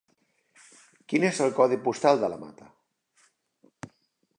[1.13, 2.71] Quin és el codi postal de la Mata?